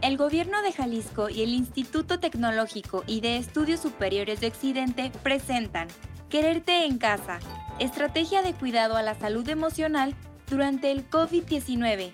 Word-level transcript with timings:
El 0.00 0.16
Gobierno 0.16 0.62
de 0.62 0.72
Jalisco 0.72 1.28
y 1.28 1.42
el 1.42 1.52
Instituto 1.52 2.20
Tecnológico 2.20 3.02
y 3.08 3.20
de 3.20 3.36
Estudios 3.36 3.80
Superiores 3.80 4.40
de 4.40 4.46
Occidente 4.46 5.10
presentan 5.24 5.88
Quererte 6.28 6.84
en 6.84 6.98
casa, 6.98 7.40
estrategia 7.80 8.42
de 8.42 8.54
cuidado 8.54 8.96
a 8.96 9.02
la 9.02 9.18
salud 9.18 9.48
emocional 9.48 10.14
durante 10.48 10.92
el 10.92 11.08
COVID-19. 11.10 12.12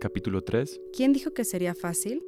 Capítulo 0.00 0.42
3. 0.42 0.80
¿Quién 0.92 1.12
dijo 1.12 1.32
que 1.32 1.44
sería 1.44 1.74
fácil? 1.74 2.22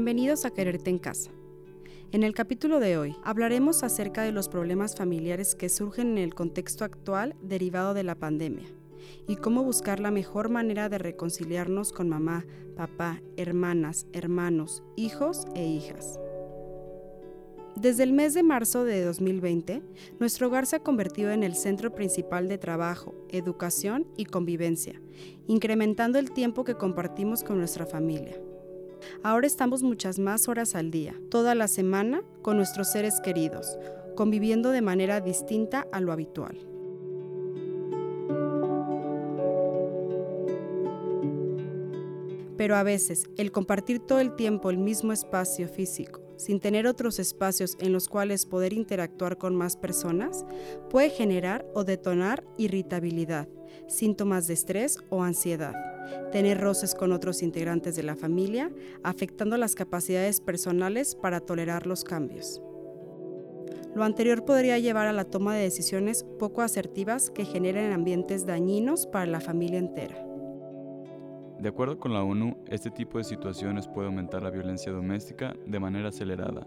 Bienvenidos 0.00 0.46
a 0.46 0.50
Quererte 0.50 0.88
en 0.88 0.98
Casa. 0.98 1.30
En 2.10 2.22
el 2.22 2.32
capítulo 2.32 2.80
de 2.80 2.96
hoy 2.96 3.14
hablaremos 3.22 3.82
acerca 3.82 4.22
de 4.22 4.32
los 4.32 4.48
problemas 4.48 4.96
familiares 4.96 5.54
que 5.54 5.68
surgen 5.68 6.12
en 6.12 6.18
el 6.24 6.34
contexto 6.34 6.86
actual 6.86 7.36
derivado 7.42 7.92
de 7.92 8.02
la 8.02 8.14
pandemia 8.14 8.64
y 9.28 9.36
cómo 9.36 9.62
buscar 9.62 10.00
la 10.00 10.10
mejor 10.10 10.48
manera 10.48 10.88
de 10.88 10.96
reconciliarnos 10.96 11.92
con 11.92 12.08
mamá, 12.08 12.46
papá, 12.78 13.20
hermanas, 13.36 14.06
hermanos, 14.14 14.82
hijos 14.96 15.46
e 15.54 15.66
hijas. 15.66 16.18
Desde 17.76 18.02
el 18.02 18.14
mes 18.14 18.32
de 18.32 18.42
marzo 18.42 18.84
de 18.84 19.04
2020, 19.04 19.82
nuestro 20.18 20.46
hogar 20.46 20.64
se 20.64 20.76
ha 20.76 20.82
convertido 20.82 21.30
en 21.30 21.42
el 21.42 21.54
centro 21.54 21.94
principal 21.94 22.48
de 22.48 22.56
trabajo, 22.56 23.14
educación 23.28 24.06
y 24.16 24.24
convivencia, 24.24 24.98
incrementando 25.46 26.18
el 26.18 26.30
tiempo 26.30 26.64
que 26.64 26.76
compartimos 26.76 27.44
con 27.44 27.58
nuestra 27.58 27.84
familia. 27.84 28.40
Ahora 29.22 29.46
estamos 29.46 29.82
muchas 29.82 30.18
más 30.18 30.48
horas 30.48 30.74
al 30.74 30.90
día, 30.90 31.14
toda 31.30 31.54
la 31.54 31.68
semana, 31.68 32.22
con 32.42 32.56
nuestros 32.56 32.90
seres 32.90 33.20
queridos, 33.20 33.78
conviviendo 34.16 34.70
de 34.70 34.82
manera 34.82 35.20
distinta 35.20 35.86
a 35.92 36.00
lo 36.00 36.12
habitual. 36.12 36.58
Pero 42.56 42.76
a 42.76 42.82
veces, 42.82 43.24
el 43.38 43.52
compartir 43.52 44.00
todo 44.00 44.20
el 44.20 44.36
tiempo 44.36 44.68
el 44.68 44.76
mismo 44.76 45.12
espacio 45.12 45.66
físico, 45.66 46.20
sin 46.36 46.60
tener 46.60 46.86
otros 46.86 47.18
espacios 47.18 47.76
en 47.80 47.92
los 47.92 48.08
cuales 48.08 48.44
poder 48.44 48.72
interactuar 48.74 49.38
con 49.38 49.56
más 49.56 49.76
personas, 49.76 50.44
puede 50.90 51.10
generar 51.10 51.64
o 51.74 51.84
detonar 51.84 52.44
irritabilidad, 52.58 53.48
síntomas 53.88 54.46
de 54.46 54.54
estrés 54.54 54.98
o 55.08 55.22
ansiedad 55.22 55.89
tener 56.32 56.60
roces 56.60 56.94
con 56.94 57.12
otros 57.12 57.42
integrantes 57.42 57.96
de 57.96 58.02
la 58.02 58.16
familia, 58.16 58.70
afectando 59.02 59.56
las 59.56 59.74
capacidades 59.74 60.40
personales 60.40 61.14
para 61.14 61.40
tolerar 61.40 61.86
los 61.86 62.04
cambios. 62.04 62.62
Lo 63.94 64.04
anterior 64.04 64.44
podría 64.44 64.78
llevar 64.78 65.08
a 65.08 65.12
la 65.12 65.24
toma 65.24 65.56
de 65.56 65.62
decisiones 65.62 66.24
poco 66.38 66.62
asertivas 66.62 67.30
que 67.30 67.44
generen 67.44 67.92
ambientes 67.92 68.46
dañinos 68.46 69.06
para 69.06 69.26
la 69.26 69.40
familia 69.40 69.78
entera. 69.78 70.24
De 71.58 71.68
acuerdo 71.68 71.98
con 71.98 72.14
la 72.14 72.22
ONU, 72.22 72.56
este 72.68 72.90
tipo 72.90 73.18
de 73.18 73.24
situaciones 73.24 73.86
puede 73.88 74.06
aumentar 74.06 74.42
la 74.42 74.50
violencia 74.50 74.92
doméstica 74.92 75.54
de 75.66 75.80
manera 75.80 76.08
acelerada, 76.08 76.66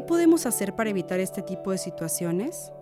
¿Qué 0.00 0.06
podemos 0.06 0.46
hacer 0.46 0.74
para 0.74 0.88
evitar 0.88 1.20
este 1.20 1.42
tipo 1.42 1.72
de 1.72 1.76
situaciones? 1.76 2.72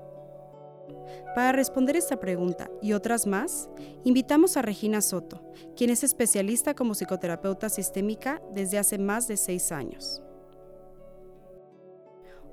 Para 1.34 1.50
responder 1.50 1.96
esta 1.96 2.20
pregunta 2.20 2.70
y 2.80 2.92
otras 2.92 3.26
más, 3.26 3.68
invitamos 4.04 4.56
a 4.56 4.62
Regina 4.62 5.00
Soto, 5.00 5.42
quien 5.76 5.90
es 5.90 6.04
especialista 6.04 6.74
como 6.74 6.94
psicoterapeuta 6.94 7.70
sistémica 7.70 8.40
desde 8.54 8.78
hace 8.78 8.98
más 8.98 9.26
de 9.26 9.36
seis 9.36 9.72
años. 9.72 10.22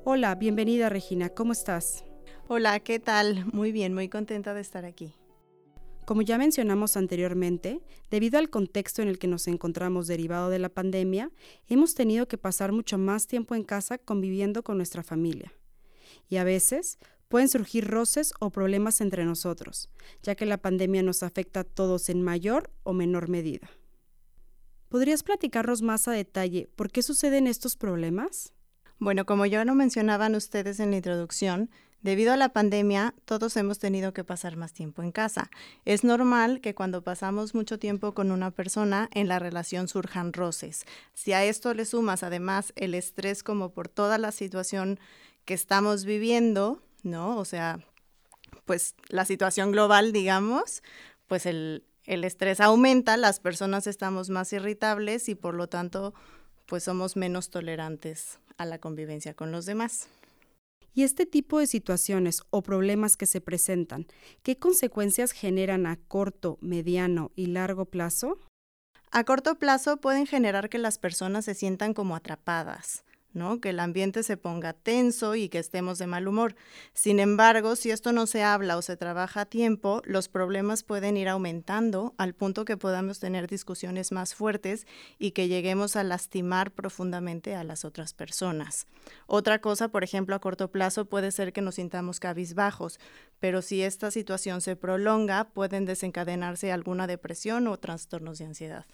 Hola, 0.03 0.34
bienvenida 0.34 0.89
Regina, 0.89 1.29
¿cómo 1.29 1.51
estás? 1.51 2.03
Hola, 2.47 2.79
¿qué 2.79 3.00
tal? 3.00 3.45
Muy 3.53 3.72
bien, 3.72 3.94
muy 3.94 4.09
contenta 4.09 4.56
de 4.56 4.62
estar 4.62 4.84
aquí. 4.84 5.13
Como 6.05 6.21
ya 6.21 6.38
mencionamos 6.38 6.97
anteriormente, 6.97 7.81
debido 8.11 8.38
al 8.38 8.51
contexto 8.51 9.01
en 9.01 9.07
el 9.07 9.17
que 9.17 9.27
nos 9.27 9.47
encontramos 9.47 10.05
derivado 10.05 10.51
de 10.51 10.59
la 10.59 10.69
pandemia, 10.69 11.31
hemos 11.67 11.95
tenido 11.95 12.27
que 12.27 12.38
pasar 12.38 12.71
mucho 12.71 12.99
más 12.99 13.25
tiempo 13.25 13.55
en 13.55 13.63
casa 13.63 13.97
conviviendo 13.97 14.63
con 14.63 14.77
nuestra 14.77 15.01
familia. 15.01 15.51
Y 16.29 16.38
a 16.38 16.44
veces 16.44 16.99
pueden 17.27 17.49
surgir 17.49 17.88
roces 17.88 18.33
o 18.39 18.51
problemas 18.51 19.01
entre 19.01 19.25
nosotros, 19.25 19.89
ya 20.21 20.35
que 20.35 20.45
la 20.45 20.57
pandemia 20.57 21.01
nos 21.01 21.23
afecta 21.23 21.61
a 21.61 21.63
todos 21.63 22.09
en 22.09 22.21
mayor 22.21 22.69
o 22.83 22.94
menor 22.94 23.27
medida. 23.27 23.67
¿Podrías 24.89 25.23
platicarnos 25.23 25.81
más 25.81 26.07
a 26.07 26.11
detalle 26.11 26.69
por 26.75 26.91
qué 26.91 27.01
suceden 27.01 27.47
estos 27.47 27.75
problemas? 27.75 28.53
Bueno, 28.99 29.25
como 29.25 29.47
ya 29.47 29.65
lo 29.65 29.73
mencionaban 29.73 30.35
ustedes 30.35 30.79
en 30.79 30.91
la 30.91 30.97
introducción, 30.97 31.71
Debido 32.01 32.33
a 32.33 32.38
la 32.38 32.50
pandemia, 32.50 33.16
todos 33.25 33.57
hemos 33.57 33.79
tenido 33.79 34.13
que 34.13 34.23
pasar 34.23 34.57
más 34.57 34.73
tiempo 34.73 35.01
en 35.01 35.11
casa. 35.11 35.50
Es 35.85 36.03
normal 36.03 36.61
que 36.61 36.75
cuando 36.75 37.01
pasamos 37.01 37.56
mucho 37.56 37.79
tiempo 37.79 38.13
con 38.13 38.31
una 38.31 38.51
persona, 38.51 39.09
en 39.13 39.28
la 39.28 39.39
relación 39.39 39.88
surjan 39.88 40.31
roces. 40.31 40.85
Si 41.13 41.33
a 41.33 41.44
esto 41.44 41.73
le 41.73 41.85
sumas 41.85 42.22
además 42.22 42.73
el 42.75 42.94
estrés 42.94 43.41
como 43.41 43.72
por 43.72 43.88
toda 43.88 44.17
la 44.17 44.31
situación 44.31 45.00
que 45.45 45.56
estamos 45.56 46.06
viviendo, 46.06 46.81
¿no? 47.03 47.38
O 47.38 47.45
sea, 47.45 47.79
pues 48.66 48.95
la 49.09 49.25
situación 49.25 49.72
global, 49.72 50.12
digamos, 50.12 50.83
pues 51.27 51.45
el, 51.45 51.83
estrés 52.06 52.59
aumenta, 52.59 53.17
las 53.17 53.39
personas 53.39 53.88
estamos 53.88 54.29
más 54.29 54.51
irritables 54.53 55.29
y 55.29 55.35
por 55.35 55.53
lo 55.56 55.67
tanto, 55.67 56.13
pues 56.66 56.83
somos 56.83 57.16
menos 57.16 57.50
tolerantes 57.50 58.39
a 58.57 58.66
la 58.66 58.79
convivencia 58.79 59.33
con 59.33 59.51
los 59.51 59.66
demás. 59.66 60.07
Y 60.97 61.03
este 61.03 61.25
tipo 61.25 61.59
de 61.59 61.67
situaciones 61.67 62.41
o 62.51 62.63
problemas 62.63 63.17
que 63.17 63.25
se 63.25 63.41
presentan, 63.41 64.07
¿qué 64.44 64.57
consecuencias 64.57 65.33
generan 65.33 65.88
a 65.88 65.97
corto, 65.97 66.57
mediano 66.61 67.33
y 67.35 67.47
largo 67.47 67.83
plazo? 67.83 68.39
A 69.11 69.25
corto 69.25 69.59
plazo 69.59 69.97
pueden 69.97 70.25
generar 70.25 70.69
que 70.69 70.78
las 70.78 70.97
personas 70.97 71.44
se 71.44 71.53
sientan 71.53 71.94
como 71.94 72.16
atrapadas, 72.16 73.03
que 73.59 73.72
el 73.72 73.81
ambiente 73.81 74.23
se 74.23 74.38
ponga 74.38 74.72
tenso 74.72 75.35
y 75.35 75.50
que 75.50 75.59
estemos 75.59 75.97
de 75.97 76.07
mal 76.07 76.28
humor. 76.28 76.56
Sin 76.94 77.19
embargo, 77.19 77.75
si 77.75 77.91
esto 77.91 78.13
no 78.13 78.28
se 78.28 78.44
habla 78.44 78.78
o 78.78 78.81
se 78.81 78.96
trabaja 78.96 79.41
a 79.41 79.46
tiempo, 79.46 80.01
los 80.06 80.29
problemas 80.29 80.84
pueden 80.84 81.18
ir 81.18 81.28
aumentando 81.28 82.13
al 82.18 82.34
punto 82.34 82.63
que 82.63 82.78
podamos 82.78 83.19
tener 83.19 83.47
discusiones 83.47 84.13
más 84.13 84.35
fuertes 84.35 84.88
y 85.19 85.31
que 85.31 85.50
lleguemos 85.50 85.97
a 85.97 86.06
lastimar 86.06 86.72
profundamente 86.72 87.56
a 87.56 87.66
las 87.66 87.84
otras 87.84 88.13
personas. 88.13 88.88
Otra 89.28 89.59
cosa, 89.59 89.90
por 89.90 90.06
ejemplo, 90.06 90.34
a 90.35 90.40
corto 90.40 90.72
plazo 90.72 91.03
puede 91.03 91.34
ser 91.34 91.51
que 91.51 91.62
nos 91.62 91.75
sintamos 91.75 92.22
cabizbajos, 92.22 93.00
pero 93.41 93.62
si 93.62 93.81
esta 93.81 94.12
situación 94.12 94.62
se 94.62 94.78
prolonga, 94.78 95.50
pueden 95.50 95.84
desencadenarse 95.84 96.72
alguna 96.72 97.06
depresión 97.06 97.68
o 97.68 97.78
trastornos 97.78 98.40
de 98.40 98.45
ansiedad. 98.45 98.85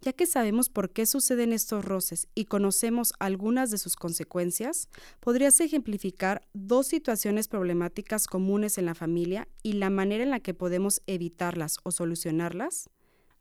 Ya 0.00 0.12
que 0.12 0.26
sabemos 0.26 0.68
por 0.68 0.90
qué 0.90 1.06
suceden 1.06 1.52
estos 1.52 1.84
roces 1.84 2.28
y 2.34 2.44
conocemos 2.44 3.12
algunas 3.18 3.70
de 3.70 3.78
sus 3.78 3.96
consecuencias, 3.96 4.88
¿podrías 5.20 5.60
ejemplificar 5.60 6.46
dos 6.52 6.86
situaciones 6.86 7.48
problemáticas 7.48 8.26
comunes 8.26 8.78
en 8.78 8.86
la 8.86 8.94
familia 8.94 9.48
y 9.62 9.72
la 9.72 9.90
manera 9.90 10.22
en 10.22 10.30
la 10.30 10.40
que 10.40 10.54
podemos 10.54 11.02
evitarlas 11.06 11.78
o 11.82 11.90
solucionarlas? 11.90 12.90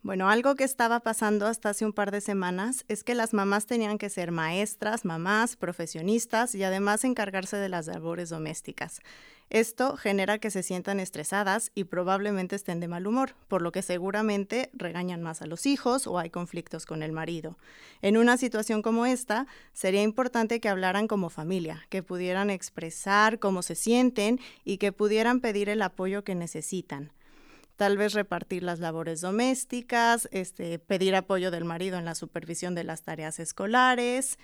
Bueno, 0.08 0.30
algo 0.30 0.56
que 0.56 0.64
estaba 0.64 1.02
pasando 1.02 1.48
hasta 1.48 1.72
hace 1.72 1.86
un 1.86 1.92
par 1.92 2.12
de 2.12 2.22
semanas 2.22 2.86
es 2.88 3.04
que 3.04 3.14
las 3.14 3.34
mamás 3.34 3.66
tenían 3.66 3.98
que 3.98 4.10
ser 4.10 4.32
maestras, 4.32 5.04
mamás, 5.04 5.58
profesionistas 5.58 6.56
y 6.56 6.64
además 6.64 7.04
encargarse 7.04 7.58
de 7.58 7.68
las 7.68 7.88
labores 7.88 8.30
domésticas. 8.30 9.02
Esto 9.50 9.98
genera 9.98 10.38
que 10.40 10.50
se 10.50 10.64
sientan 10.64 11.02
estresadas 11.02 11.74
y 11.76 11.84
probablemente 11.84 12.56
estén 12.56 12.80
de 12.80 12.88
mal 12.88 13.06
humor, 13.06 13.36
por 13.50 13.62
lo 13.62 13.74
que 13.74 13.82
seguramente 13.82 14.70
regañan 14.72 15.22
más 15.22 15.42
a 15.42 15.46
los 15.46 15.66
hijos 15.66 16.08
o 16.08 16.18
hay 16.18 16.30
conflictos 16.30 16.86
con 16.86 17.04
el 17.04 17.12
marido. 17.12 17.58
En 18.02 18.16
una 18.16 18.38
situación 18.38 18.82
como 18.82 19.06
esta, 19.06 19.46
sería 19.74 20.04
importante 20.04 20.62
que 20.62 20.70
hablaran 20.70 21.10
como 21.10 21.30
familia, 21.30 21.86
que 21.90 22.02
pudieran 22.02 22.50
expresar 22.50 23.40
cómo 23.40 23.62
se 23.62 23.76
sienten 23.76 24.40
y 24.64 24.78
que 24.78 24.94
pudieran 24.94 25.42
pedir 25.42 25.68
el 25.68 25.82
apoyo 25.82 26.24
que 26.24 26.34
necesitan 26.34 27.12
tal 27.78 27.96
vez 27.96 28.14
repartir 28.14 28.64
las 28.64 28.80
labores 28.80 29.22
domésticas, 29.22 30.28
este, 30.32 30.80
pedir 30.80 31.16
apoyo 31.16 31.52
del 31.52 31.64
marido 31.64 31.98
en 31.98 32.06
la 32.06 32.16
supervisión 32.16 32.76
de 32.76 32.84
las 32.84 33.04
tareas 33.04 33.40
escolares 33.40 34.38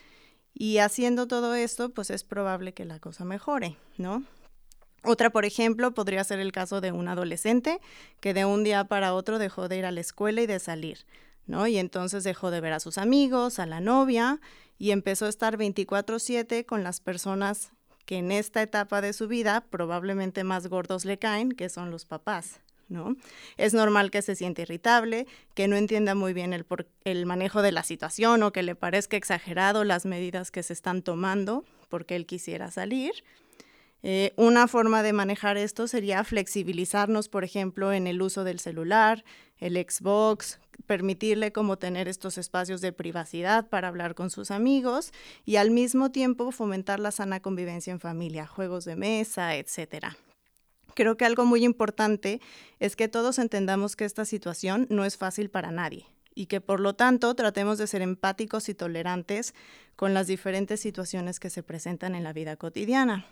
y 0.53 0.77
haciendo 0.77 1.27
todo 1.27 1.56
esto, 1.56 1.89
pues 1.89 2.12
es 2.12 2.24
probable 2.24 2.74
que 2.74 2.85
la 2.85 3.00
cosa 3.00 3.25
mejore, 3.25 3.75
¿no? 3.97 4.24
Otra, 5.03 5.31
por 5.31 5.44
ejemplo, 5.44 5.94
podría 5.94 6.24
ser 6.24 6.39
el 6.39 6.53
caso 6.53 6.80
de 6.80 6.91
un 6.91 7.07
adolescente 7.07 7.81
que 8.21 8.33
de 8.33 8.45
un 8.45 8.63
día 8.63 8.85
para 8.85 9.13
otro 9.13 9.39
dejó 9.39 9.68
de 9.68 9.77
ir 9.77 9.86
a 9.86 9.91
la 9.91 10.00
escuela 10.00 10.41
y 10.41 10.45
de 10.45 10.59
salir, 10.59 11.00
¿no? 11.45 11.68
Y 11.68 11.77
entonces 11.77 12.24
dejó 12.24 12.51
de 12.51 12.62
ver 12.62 12.71
a 12.71 12.79
sus 12.79 12.97
amigos, 12.97 13.59
a 13.59 13.65
la 13.65 13.81
novia 13.81 14.39
y 14.77 14.91
empezó 14.91 15.25
a 15.25 15.29
estar 15.29 15.57
24/7 15.57 16.65
con 16.65 16.83
las 16.83 17.01
personas 17.01 17.71
que 18.06 18.18
en 18.18 18.31
esta 18.31 18.62
etapa 18.62 19.01
de 19.01 19.12
su 19.12 19.27
vida 19.27 19.65
probablemente 19.69 20.44
más 20.44 20.68
gordos 20.68 21.03
le 21.03 21.18
caen, 21.18 21.51
que 21.51 21.69
son 21.69 21.89
los 21.89 22.06
papás. 22.06 22.62
¿No? 22.93 23.15
Es 23.57 23.73
normal 23.73 24.11
que 24.11 24.21
se 24.21 24.35
sienta 24.35 24.61
irritable, 24.61 25.25
que 25.55 25.67
no 25.67 25.75
entienda 25.75 26.13
muy 26.13 26.31
bien 26.31 26.53
el, 26.53 27.25
manejo 27.25 27.63
de 27.63 27.71
la 27.71 27.81
situación 27.81 28.43
o 28.43 28.53
que 28.53 28.61
le 28.61 28.75
parezca 28.75 29.17
exagerado 29.17 29.83
las 29.83 30.05
medidas 30.05 30.51
que 30.51 30.61
se 30.61 30.73
están 30.73 31.01
tomando 31.01 31.65
porque 31.89 32.15
él 32.15 32.27
quisiera 32.27 32.69
salir. 32.69 33.11
Eh, 34.03 34.33
una 34.35 34.67
forma 34.67 35.01
de 35.01 35.11
manejar 35.11 35.57
esto 35.57 35.87
sería 35.87 36.23
flexibilizarnos, 36.23 37.29
por 37.29 37.43
ejemplo, 37.43 37.93
en 37.93 38.05
el 38.05 38.21
uso 38.21 38.43
del 38.43 38.59
celular, 38.59 39.23
el 39.57 39.75
Xbox, 39.75 40.59
permitirle 40.85 41.51
como 41.51 41.77
tener 41.77 42.07
estos 42.07 42.37
espacios 42.37 42.79
de 42.81 42.91
privacidad 42.91 43.69
para 43.69 43.87
hablar 43.87 44.13
con 44.13 44.29
sus 44.29 44.51
amigos 44.51 45.13
y 45.45 45.55
al 45.55 45.71
mismo 45.71 46.11
tiempo 46.11 46.51
fomentar 46.51 46.99
la 46.99 47.11
sana 47.11 47.39
convivencia 47.39 47.91
en 47.91 47.99
familia, 47.99 48.45
juegos 48.45 48.85
de 48.85 48.95
mesa, 48.95 49.55
etcétera. 49.55 50.15
Creo 50.95 51.17
que 51.17 51.25
algo 51.25 51.45
muy 51.45 51.63
importante 51.63 52.41
es 52.79 52.95
que 52.95 53.07
todos 53.07 53.39
entendamos 53.39 53.95
que 53.95 54.05
esta 54.05 54.25
situación 54.25 54.87
no 54.89 55.05
es 55.05 55.17
fácil 55.17 55.49
para 55.49 55.71
nadie 55.71 56.05
y 56.35 56.47
que 56.47 56.61
por 56.61 56.79
lo 56.79 56.95
tanto 56.95 57.33
tratemos 57.35 57.77
de 57.77 57.87
ser 57.87 58.01
empáticos 58.01 58.69
y 58.69 58.73
tolerantes 58.73 59.53
con 59.95 60.13
las 60.13 60.27
diferentes 60.27 60.79
situaciones 60.79 61.39
que 61.39 61.49
se 61.49 61.63
presentan 61.63 62.15
en 62.15 62.23
la 62.23 62.33
vida 62.33 62.55
cotidiana. 62.55 63.25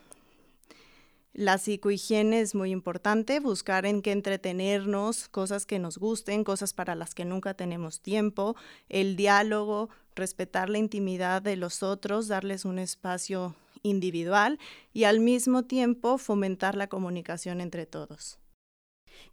La 1.34 1.58
psicohigiene 1.58 2.42
es 2.42 2.56
muy 2.56 2.72
importante, 2.72 3.40
buscar 3.40 3.86
en 3.86 4.02
qué 4.02 4.12
entretenernos, 4.12 5.30
cosas 5.30 5.66
que 5.66 5.80
nos 5.80 5.98
gusten, 5.98 6.44
cosas 6.44 6.74
para 6.74 6.94
las 6.94 7.16
que 7.16 7.24
nunca 7.24 7.54
tenemos 7.54 8.02
tiempo, 8.02 8.58
el 8.90 9.16
diálogo, 9.16 9.90
respetar 10.14 10.70
la 10.70 10.78
intimidad 10.78 11.42
de 11.42 11.56
los 11.56 11.84
otros, 11.84 12.28
darles 12.28 12.66
un 12.66 12.80
espacio 12.80 13.56
individual 13.84 14.60
y 14.94 15.06
al 15.06 15.20
mismo 15.20 15.64
tiempo 15.64 16.18
fomentar 16.18 16.76
la 16.76 16.88
comunicación 16.88 17.62
entre 17.62 17.86
todos. 17.86 18.40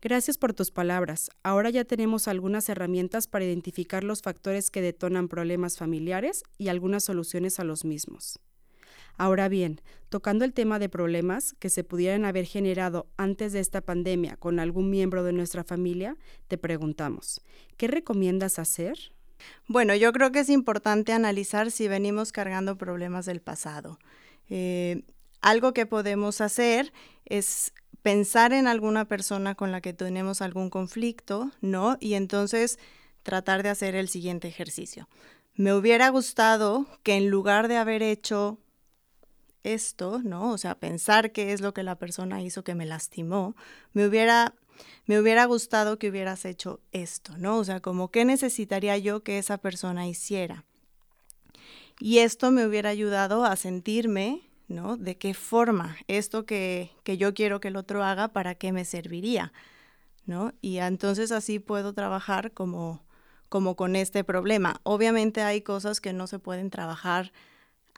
Gracias 0.01 0.39
por 0.39 0.55
tus 0.55 0.71
palabras. 0.71 1.31
Ahora 1.43 1.71
ya 1.71 1.85
tenemos 1.85 2.29
algunas 2.29 2.69
herramientas 2.69 3.27
para 3.27 3.45
identificar 3.45 4.05
los 4.05 4.23
factores 4.23 4.71
que 4.71 4.83
detonan 4.83 5.29
problemas 5.29 5.77
familiares 5.77 6.43
y 6.57 6.69
algunas 6.69 7.05
soluciones 7.05 7.59
a 7.61 7.65
los 7.65 7.85
mismos. 7.85 8.39
Ahora 9.17 9.49
bien, 9.49 9.81
tocando 10.09 10.45
el 10.45 10.53
tema 10.53 10.79
de 10.79 10.89
problemas 10.89 11.53
que 11.55 11.71
se 11.71 11.83
pudieran 11.83 12.25
haber 12.25 12.45
generado 12.45 13.09
antes 13.17 13.53
de 13.53 13.59
esta 13.59 13.81
pandemia 13.81 14.37
con 14.37 14.61
algún 14.61 14.91
miembro 14.91 15.25
de 15.25 15.33
nuestra 15.33 15.65
familia, 15.65 16.17
te 16.47 16.57
preguntamos, 16.57 17.41
¿qué 17.77 17.89
recomiendas 17.89 18.61
hacer? 18.61 18.97
Bueno, 19.67 19.95
yo 19.97 20.13
creo 20.13 20.31
que 20.31 20.41
es 20.41 20.49
importante 20.49 21.13
analizar 21.13 21.73
si 21.73 21.89
venimos 21.89 22.31
cargando 22.31 22.79
problemas 22.79 23.27
del 23.27 23.41
pasado. 23.41 23.99
Eh, 24.51 25.03
algo 25.41 25.73
que 25.73 25.87
podemos 25.87 26.41
hacer 26.41 26.93
es 27.25 27.73
pensar 28.03 28.53
en 28.53 28.67
alguna 28.67 29.07
persona 29.07 29.55
con 29.55 29.73
la 29.73 29.81
que 29.81 29.93
tenemos 29.93 30.41
algún 30.43 30.71
conflicto, 30.71 31.51
¿no? 31.61 31.97
Y 32.01 32.15
entonces 32.15 32.79
tratar 33.23 33.63
de 33.63 33.69
hacer 33.69 33.95
el 33.95 34.09
siguiente 34.09 34.49
ejercicio. 34.49 35.09
Me 35.55 35.75
hubiera 35.75 36.09
gustado 36.09 36.87
que 37.03 37.17
en 37.17 37.31
lugar 37.31 37.69
de 37.69 37.77
haber 37.77 38.03
hecho 38.03 38.59
esto, 39.65 40.21
¿no? 40.23 40.53
O 40.53 40.59
sea, 40.59 40.77
pensar 40.77 41.33
qué 41.33 41.53
es 41.53 41.61
lo 41.61 41.75
que 41.75 41.83
la 41.83 41.97
persona 41.97 42.43
hizo 42.43 42.65
que 42.65 42.75
me 42.75 42.87
lastimó, 42.87 43.55
me 43.93 44.07
hubiera, 44.07 44.55
me 45.07 45.21
hubiera 45.21 45.45
gustado 45.45 45.99
que 45.99 46.11
hubieras 46.11 46.45
hecho 46.45 46.81
esto, 46.93 47.37
¿no? 47.39 47.59
O 47.59 47.65
sea, 47.65 47.81
como 47.81 48.11
qué 48.11 48.25
necesitaría 48.25 48.97
yo 48.99 49.23
que 49.23 49.39
esa 49.39 49.59
persona 49.59 50.07
hiciera. 50.07 50.65
Y 52.01 52.19
esto 52.19 52.51
me 52.51 52.67
hubiera 52.67 52.91
ayudado 52.91 53.45
a 53.45 53.57
sentirme, 53.57 54.43
¿no? 54.69 54.97
De 54.97 55.17
qué 55.19 55.35
forma 55.35 55.97
esto 56.07 56.47
que, 56.47 56.91
que 57.05 57.17
yo 57.17 57.35
quiero 57.35 57.61
que 57.61 57.69
el 57.69 57.77
otro 57.77 58.05
haga, 58.05 58.29
para 58.29 58.55
qué 58.55 58.73
me 58.73 58.85
serviría, 58.85 59.53
¿no? 60.27 60.53
Y 60.61 60.79
entonces 60.79 61.33
así 61.33 61.59
puedo 61.59 61.93
trabajar 61.93 62.53
como, 62.53 63.05
como 63.49 63.77
con 63.77 63.97
este 63.97 64.25
problema. 64.25 64.81
Obviamente 64.85 65.43
hay 65.43 65.63
cosas 65.63 66.01
que 66.01 66.13
no 66.13 66.27
se 66.27 66.39
pueden 66.39 66.71
trabajar 66.71 67.33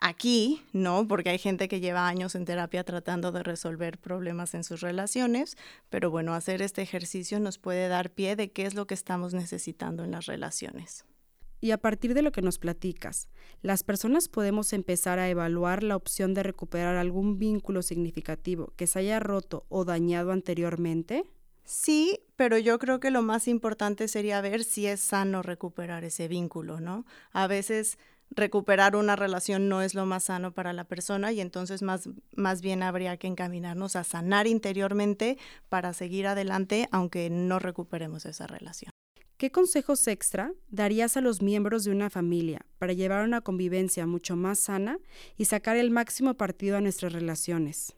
Aquí, 0.02 0.62
no, 0.73 1.06
porque 1.06 1.29
hay 1.29 1.38
gente 1.38 1.69
que 1.69 1.79
lleva 1.79 2.08
años 2.08 2.35
en 2.35 2.47
terapia 2.47 2.85
tratando 2.85 3.32
de 3.32 3.43
resolver 3.43 3.99
problemas 3.99 4.55
en 4.55 4.64
sus 4.64 4.81
relaciones, 4.81 5.58
pero 5.91 6.11
bueno, 6.11 6.32
hacer 6.32 6.62
este 6.62 6.81
ejercicio 6.81 7.38
nos 7.38 7.58
puede 7.58 7.87
dar 7.88 8.11
pie 8.11 8.35
de 8.35 8.50
qué 8.50 8.64
es 8.64 8.75
lo 8.75 8.87
que 8.87 8.94
estamos 8.94 9.35
necesitando 9.35 10.02
en 10.02 10.12
las 10.12 10.25
relaciones. 10.25 11.05
Y 11.60 11.72
a 11.72 11.78
partir 11.78 12.14
de 12.14 12.22
lo 12.22 12.32
que 12.32 12.42
nos 12.42 12.58
platicas, 12.58 13.28
¿las 13.60 13.82
personas 13.82 14.28
podemos 14.28 14.72
empezar 14.72 15.18
a 15.18 15.28
evaluar 15.28 15.82
la 15.82 15.96
opción 15.96 16.32
de 16.32 16.42
recuperar 16.42 16.96
algún 16.96 17.38
vínculo 17.38 17.82
significativo 17.82 18.72
que 18.76 18.86
se 18.86 19.00
haya 19.00 19.20
roto 19.20 19.66
o 19.68 19.84
dañado 19.84 20.32
anteriormente? 20.32 21.24
Sí, 21.64 22.20
pero 22.36 22.58
yo 22.58 22.78
creo 22.78 22.98
que 22.98 23.10
lo 23.10 23.22
más 23.22 23.46
importante 23.46 24.08
sería 24.08 24.40
ver 24.40 24.64
si 24.64 24.86
es 24.86 25.00
sano 25.00 25.42
recuperar 25.42 26.02
ese 26.04 26.26
vínculo, 26.26 26.80
¿no? 26.80 27.04
A 27.32 27.46
veces 27.46 27.98
recuperar 28.30 28.96
una 28.96 29.16
relación 29.16 29.68
no 29.68 29.82
es 29.82 29.94
lo 29.94 30.06
más 30.06 30.24
sano 30.24 30.52
para 30.52 30.72
la 30.72 30.84
persona 30.84 31.32
y 31.32 31.40
entonces 31.40 31.82
más, 31.82 32.08
más 32.34 32.60
bien 32.60 32.82
habría 32.82 33.16
que 33.18 33.26
encaminarnos 33.26 33.96
a 33.96 34.04
sanar 34.04 34.46
interiormente 34.46 35.36
para 35.68 35.92
seguir 35.92 36.26
adelante 36.26 36.88
aunque 36.92 37.28
no 37.28 37.58
recuperemos 37.58 38.26
esa 38.26 38.46
relación. 38.46 38.89
¿Qué 39.40 39.50
consejos 39.50 40.06
extra 40.06 40.52
darías 40.69 41.16
a 41.16 41.22
los 41.22 41.40
miembros 41.40 41.84
de 41.84 41.92
una 41.92 42.10
familia 42.10 42.66
para 42.76 42.92
llevar 42.92 43.25
una 43.25 43.40
convivencia 43.40 44.06
mucho 44.06 44.37
más 44.37 44.58
sana 44.58 44.98
y 45.38 45.46
sacar 45.46 45.78
el 45.78 45.90
máximo 45.90 46.34
partido 46.34 46.76
a 46.76 46.82
nuestras 46.82 47.14
relaciones? 47.14 47.94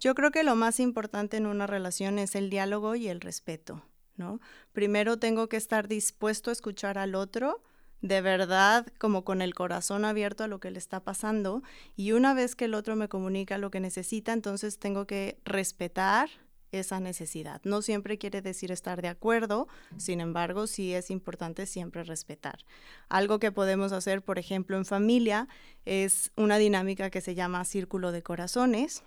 Yo 0.00 0.14
creo 0.14 0.30
que 0.30 0.42
lo 0.42 0.56
más 0.56 0.80
importante 0.80 1.36
en 1.36 1.44
una 1.44 1.66
relación 1.66 2.18
es 2.18 2.34
el 2.34 2.48
diálogo 2.48 2.94
y 2.94 3.08
el 3.08 3.20
respeto, 3.20 3.84
¿no? 4.16 4.40
Primero 4.72 5.18
tengo 5.18 5.50
que 5.50 5.58
estar 5.58 5.86
dispuesto 5.86 6.48
a 6.48 6.54
escuchar 6.54 6.96
al 6.96 7.14
otro, 7.14 7.62
de 8.00 8.22
verdad 8.22 8.86
como 8.96 9.22
con 9.22 9.42
el 9.42 9.54
corazón 9.54 10.06
abierto 10.06 10.44
a 10.44 10.48
lo 10.48 10.60
que 10.60 10.70
le 10.70 10.78
está 10.78 11.04
pasando 11.04 11.62
y 11.94 12.12
una 12.12 12.32
vez 12.32 12.56
que 12.56 12.64
el 12.64 12.74
otro 12.74 12.96
me 12.96 13.10
comunica 13.10 13.58
lo 13.58 13.70
que 13.70 13.80
necesita, 13.80 14.32
entonces 14.32 14.78
tengo 14.78 15.06
que 15.06 15.42
respetar 15.44 16.30
esa 16.76 17.00
necesidad. 17.00 17.60
No 17.64 17.82
siempre 17.82 18.18
quiere 18.18 18.42
decir 18.42 18.70
estar 18.70 19.02
de 19.02 19.08
acuerdo, 19.08 19.68
sin 19.96 20.20
embargo, 20.20 20.66
sí 20.66 20.94
es 20.94 21.10
importante 21.10 21.66
siempre 21.66 22.04
respetar. 22.04 22.64
Algo 23.08 23.38
que 23.38 23.52
podemos 23.52 23.92
hacer, 23.92 24.22
por 24.22 24.38
ejemplo, 24.38 24.76
en 24.76 24.84
familia 24.84 25.48
es 25.84 26.32
una 26.36 26.58
dinámica 26.58 27.10
que 27.10 27.20
se 27.20 27.34
llama 27.34 27.64
círculo 27.64 28.12
de 28.12 28.22
corazones 28.22 29.02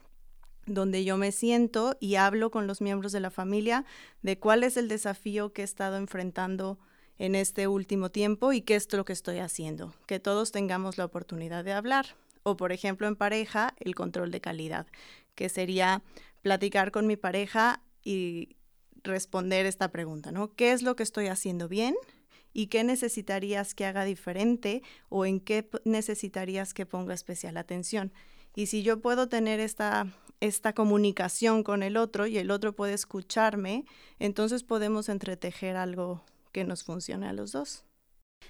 donde 0.66 1.04
yo 1.04 1.18
me 1.18 1.32
siento 1.32 1.98
y 2.00 2.16
hablo 2.16 2.52
con 2.52 2.68
los 2.68 2.80
miembros 2.82 3.12
de 3.12 3.20
la 3.20 3.32
familia 3.32 3.86
de 4.22 4.38
cuál 4.38 4.64
es 4.64 4.78
el 4.78 4.88
desafío 4.88 5.52
que 5.52 5.62
he 5.62 5.66
estado 5.66 5.98
enfrentando 5.98 6.78
en 7.18 7.36
este 7.36 7.68
último 7.68 8.10
tiempo 8.10 8.54
y 8.54 8.62
qué 8.62 8.76
es 8.76 8.92
lo 8.94 9.06
que 9.06 9.14
estoy 9.14 9.40
haciendo. 9.40 9.94
Que 10.08 10.20
todos 10.20 10.52
tengamos 10.52 10.98
la 10.98 11.06
oportunidad 11.06 11.64
de 11.64 11.74
hablar. 11.74 12.16
O, 12.44 12.56
por 12.56 12.72
ejemplo, 12.72 13.08
en 13.08 13.18
pareja, 13.18 13.76
el 13.80 13.94
control 13.94 14.32
de 14.32 14.40
calidad, 14.40 14.88
que 15.36 15.50
sería 15.50 16.02
platicar 16.42 16.92
con 16.92 17.08
mi 17.08 17.18
pareja 17.18 17.82
y 18.04 18.58
responder 19.04 19.66
esta 19.66 19.92
pregunta, 19.92 20.32
¿no? 20.32 20.54
¿Qué 20.56 20.72
es 20.72 20.82
lo 20.82 20.96
que 20.96 21.04
estoy 21.04 21.28
haciendo 21.28 21.68
bien? 21.68 21.96
¿Y 22.54 22.68
qué 22.68 22.84
necesitarías 22.84 23.76
que 23.76 23.86
haga 23.86 24.04
diferente? 24.06 24.82
¿O 25.10 25.26
en 25.26 25.40
qué 25.40 25.70
necesitarías 25.86 26.74
que 26.74 26.86
ponga 26.86 27.14
especial 27.14 27.58
atención? 27.58 28.12
Y 28.56 28.66
si 28.66 28.84
yo 28.84 29.00
puedo 29.00 29.30
tener 29.30 29.60
esta, 29.60 30.08
esta 30.40 30.74
comunicación 30.74 31.64
con 31.64 31.84
el 31.84 31.98
otro 31.98 32.28
y 32.28 32.38
el 32.38 32.52
otro 32.52 32.76
puede 32.76 32.94
escucharme, 32.94 33.86
entonces 34.18 34.64
podemos 34.64 35.10
entretejer 35.10 35.76
algo 35.76 36.24
que 36.52 36.64
nos 36.64 36.84
funcione 36.84 37.28
a 37.28 37.34
los 37.34 37.52
dos. 37.52 37.86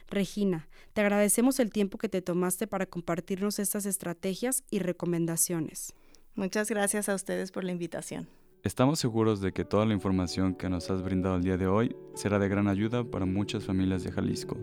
Regina, 0.08 0.68
te 0.94 1.02
agradecemos 1.02 1.60
el 1.60 1.72
tiempo 1.72 1.98
que 1.98 2.10
te 2.10 2.22
tomaste 2.22 2.68
para 2.68 2.86
compartirnos 2.86 3.60
estas 3.60 3.86
estrategias 3.86 4.64
y 4.72 4.80
recomendaciones. 4.80 5.94
Muchas 6.36 6.70
gracias 6.70 7.10
a 7.10 7.16
ustedes 7.16 7.52
por 7.52 7.64
la 7.64 7.72
invitación. 7.72 8.28
Estamos 8.64 9.00
seguros 9.00 9.40
de 9.40 9.54
que 9.54 9.64
toda 9.64 9.86
la 9.86 9.94
información 9.94 10.54
que 10.54 10.70
nos 10.70 10.90
has 10.90 11.02
brindado 11.02 11.38
el 11.38 11.44
día 11.44 11.58
de 11.58 11.68
hoy 11.68 11.96
será 12.14 12.40
de 12.40 12.50
gran 12.50 12.68
ayuda 12.68 13.04
para 13.06 13.26
muchas 13.26 13.64
familias 13.64 14.04
de 14.04 14.12
Jalisco. 14.12 14.58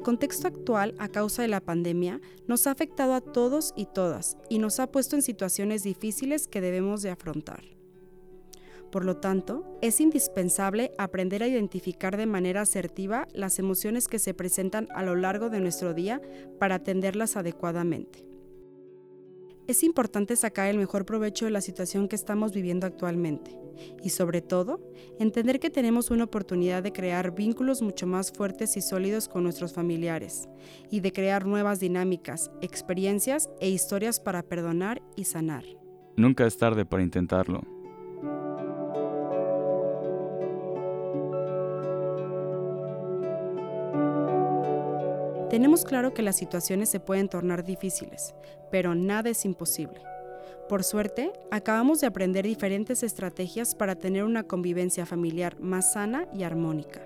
El 0.00 0.04
contexto 0.04 0.48
actual 0.48 0.94
a 0.96 1.08
causa 1.08 1.42
de 1.42 1.48
la 1.48 1.60
pandemia 1.60 2.22
nos 2.46 2.66
ha 2.66 2.70
afectado 2.70 3.12
a 3.12 3.20
todos 3.20 3.74
y 3.76 3.84
todas 3.84 4.38
y 4.48 4.58
nos 4.58 4.80
ha 4.80 4.90
puesto 4.90 5.14
en 5.14 5.20
situaciones 5.20 5.82
difíciles 5.82 6.48
que 6.48 6.62
debemos 6.62 7.02
de 7.02 7.10
afrontar. 7.10 7.64
Por 8.90 9.04
lo 9.04 9.18
tanto, 9.18 9.76
es 9.82 10.00
indispensable 10.00 10.92
aprender 10.96 11.42
a 11.42 11.48
identificar 11.48 12.16
de 12.16 12.24
manera 12.24 12.62
asertiva 12.62 13.28
las 13.34 13.58
emociones 13.58 14.08
que 14.08 14.18
se 14.18 14.32
presentan 14.32 14.88
a 14.94 15.02
lo 15.02 15.16
largo 15.16 15.50
de 15.50 15.60
nuestro 15.60 15.92
día 15.92 16.22
para 16.58 16.76
atenderlas 16.76 17.36
adecuadamente. 17.36 18.29
Es 19.70 19.82
importante 19.82 20.36
sacar 20.36 20.68
el 20.68 20.78
mejor 20.78 21.04
provecho 21.06 21.44
de 21.44 21.50
la 21.50 21.60
situación 21.60 22.08
que 22.08 22.16
estamos 22.16 22.52
viviendo 22.52 22.86
actualmente 22.86 23.56
y 24.02 24.10
sobre 24.10 24.42
todo, 24.42 24.80
entender 25.18 25.60
que 25.60 25.70
tenemos 25.70 26.10
una 26.10 26.24
oportunidad 26.24 26.82
de 26.82 26.92
crear 26.92 27.34
vínculos 27.34 27.82
mucho 27.82 28.06
más 28.06 28.32
fuertes 28.32 28.76
y 28.76 28.82
sólidos 28.82 29.28
con 29.28 29.42
nuestros 29.42 29.72
familiares 29.72 30.48
y 30.90 31.00
de 31.00 31.12
crear 31.12 31.46
nuevas 31.46 31.80
dinámicas, 31.80 32.50
experiencias 32.60 33.48
e 33.60 33.70
historias 33.70 34.20
para 34.20 34.42
perdonar 34.42 35.02
y 35.16 35.24
sanar. 35.24 35.64
Nunca 36.16 36.46
es 36.46 36.56
tarde 36.58 36.84
para 36.84 37.02
intentarlo. 37.02 37.79
Tenemos 45.50 45.84
claro 45.84 46.14
que 46.14 46.22
las 46.22 46.36
situaciones 46.36 46.88
se 46.88 47.00
pueden 47.00 47.28
tornar 47.28 47.64
difíciles, 47.64 48.36
pero 48.70 48.94
nada 48.94 49.30
es 49.30 49.44
imposible. 49.44 50.00
Por 50.68 50.84
suerte, 50.84 51.32
acabamos 51.50 52.00
de 52.00 52.06
aprender 52.06 52.44
diferentes 52.44 53.02
estrategias 53.02 53.74
para 53.74 53.96
tener 53.96 54.22
una 54.22 54.44
convivencia 54.44 55.06
familiar 55.06 55.58
más 55.58 55.94
sana 55.94 56.28
y 56.32 56.44
armónica. 56.44 57.00